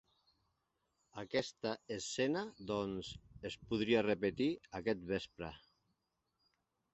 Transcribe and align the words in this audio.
Aquesta 1.23 1.73
escena 1.95 2.43
doncs, 2.71 3.11
es 3.51 3.59
podria 3.73 4.03
repetir 4.09 4.49
aquest 4.81 5.05
vespre. 5.13 5.53